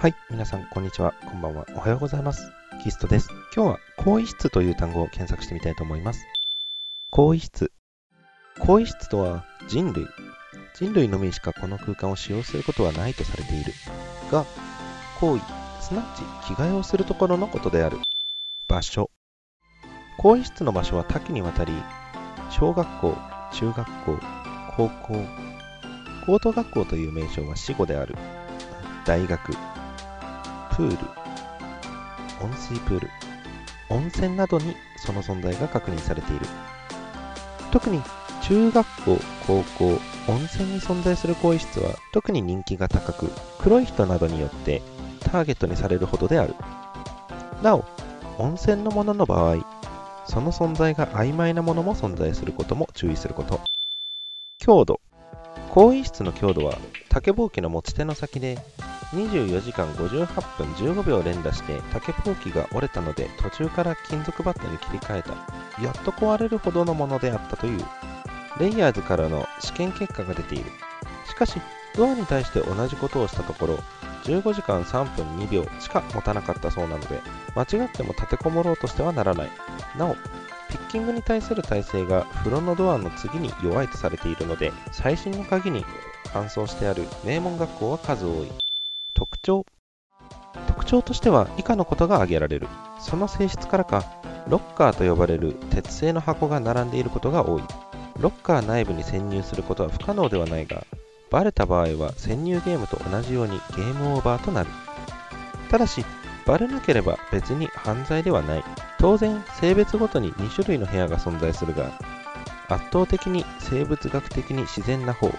[0.00, 1.12] はい、皆さん、こんにちは。
[1.28, 1.66] こんばんは。
[1.74, 2.52] おはようございます。
[2.84, 3.30] キストです。
[3.52, 6.24] 今日は、更衣室という単語を検索してみたいと思います。
[7.10, 7.72] 更衣室。
[8.60, 10.06] 更衣室とは、人類。
[10.76, 13.72] 人類のみしかこの空間を使用することはないとされている。
[14.30, 14.44] が、
[15.18, 15.42] 行為、
[15.82, 17.98] すなわち着替えをするところのことである。
[18.68, 19.10] 場所。
[20.16, 21.72] 更衣室の場所は多岐にわたり、
[22.50, 23.16] 小学校、
[23.52, 24.18] 中学校、
[24.76, 25.26] 高校、
[26.24, 28.14] 高等学校という名称は死語である。
[29.04, 29.54] 大学、
[30.78, 30.96] プール、
[32.40, 33.10] 温水プール、
[33.90, 36.46] 温泉などにその存在が確認されている。
[37.72, 38.00] 特に
[38.44, 39.86] 中学校、高校、
[40.28, 44.80] 温泉に存在する更衣室は特に人気が高く、黒い人などによって
[45.18, 46.54] ターゲットにされるほどである。
[47.60, 47.84] なお、
[48.38, 49.56] 温泉のものの場合、
[50.26, 53.58] その存在が曖昧なものも存在することも注意すること。
[54.60, 55.00] 強度。
[55.70, 58.58] 更衣室の強度は竹ぼうきの持ち手の先で
[59.12, 60.26] 24時間58
[60.58, 65.32] 分15秒連打して竹ぼうきが折れたので途中から金属バットに切り替えた。
[65.82, 67.84] やっと壊れるほどのものであったという。
[68.58, 70.70] レイヤーズからの試験結果が出ている。
[71.26, 71.60] しかし
[71.96, 73.78] ドアに対して同じことをしたところ
[74.24, 77.20] 15時間3分2秒しか持たなかったそうなので
[77.54, 79.50] 間違っても立てこもろうとしてはならない。
[79.96, 80.14] なお
[80.68, 85.84] ピッキングに対する耐性が風呂のドアの次に弱いとされているので最新の鍵に
[86.24, 88.67] 搬送してある名門学校は数多い。
[89.48, 89.64] 徴
[90.66, 92.68] 特徴としては以下のことが挙げられる。
[93.00, 94.04] その性質からか
[94.46, 97.62] ロッカーと呼ばれる鉄製の箱が並んでいることが多い。
[98.20, 100.84] ロッカー内部に潜入することは不可能ではないが
[101.30, 104.70] バレた場合は潜入ゲームと同じようにゲームオーバーとなる。
[105.70, 106.04] ただし
[106.44, 108.64] バレなければ別に犯罪ではない。
[108.98, 111.92] 当然性別ごとに2種類の部屋が存在するが
[112.68, 115.30] 圧倒的に生物学的に自然な方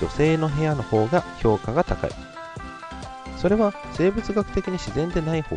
[0.00, 2.37] 女性の部屋の方が評価が高い。
[3.40, 5.56] それは生物学的に自然でない方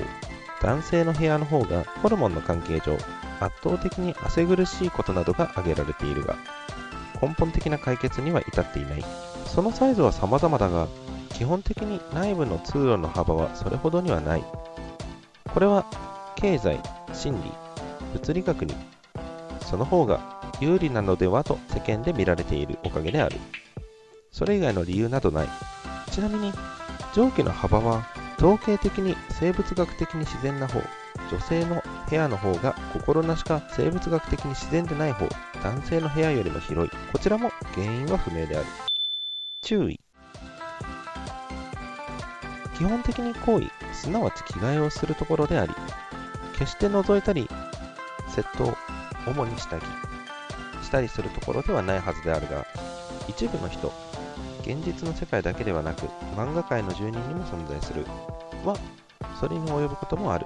[0.62, 2.96] 男性の部屋の方がホルモンの関係上
[3.40, 6.38] 圧倒的に汗苦しいことなどが挙げられているが
[7.22, 9.06] 根本的な解決には至っていない。
[9.46, 10.88] そのサイズは様々だが
[11.34, 14.44] 基本的に内部の通路の幅はそれほどにはない。
[15.54, 15.86] これは
[16.36, 16.80] 経済、
[17.14, 17.52] 心理、
[18.14, 18.76] 物理学に
[19.62, 23.38] その方が有利なのではと世間で見られているおかげである。
[24.32, 25.48] それ以外の理由などない。
[26.12, 26.52] ちなみに
[27.14, 28.06] 上記の幅は
[28.38, 30.82] 統計的に生物学的に自然な方
[31.30, 35.28] 女性の部屋の方が心なしか生物学的に自然でない方
[35.64, 36.92] 男性の部屋よりも広い。
[37.12, 38.66] こちらも原因は不明である。
[39.62, 40.00] 注意。
[42.78, 45.74] 基本的に行為すなわち着替えをするところであり
[46.58, 47.48] 決して覗いたり
[48.28, 48.76] 窃盗
[49.28, 49.84] 主に下着
[50.84, 52.66] したりするところではないはずであるが
[53.28, 53.94] 一部の人
[54.62, 56.06] 現実の世界だけではなく
[56.36, 58.06] 漫画界の住人にも存在する。
[58.64, 58.78] は
[59.40, 60.46] それに及ぶこともある。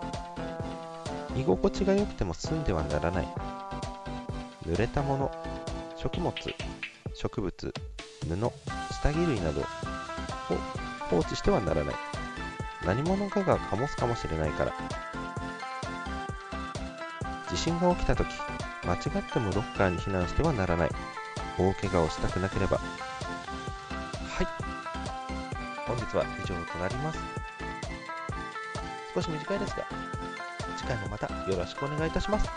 [1.35, 3.27] 居心地が良くても済んではならない。
[4.65, 5.31] 濡れたもの
[5.97, 6.33] 食物
[7.13, 7.73] 植物
[8.23, 8.35] 布
[9.01, 9.63] 下着類などを
[11.09, 11.95] 放置してはならない。
[12.85, 14.73] 何者かが醸すかもしれないから。
[17.49, 18.25] 地震が起きた時
[18.85, 20.89] 間違ってもロッカーに避難してはならない。
[21.57, 22.79] 大怪我をしたくなければ
[25.97, 27.19] 本日は以上となります。
[29.13, 29.87] 少し短いですが
[30.75, 32.49] 次回もまたよろしくお願いいたします。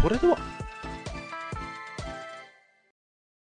[0.00, 0.36] それでは。